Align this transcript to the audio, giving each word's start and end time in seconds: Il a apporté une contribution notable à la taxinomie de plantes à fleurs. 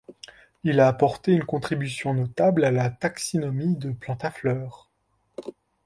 Il 0.63 0.79
a 0.79 0.87
apporté 0.87 1.31
une 1.31 1.43
contribution 1.43 2.15
notable 2.15 2.65
à 2.65 2.71
la 2.71 2.89
taxinomie 2.89 3.75
de 3.75 3.91
plantes 3.91 4.25
à 4.25 4.31
fleurs. 4.31 4.89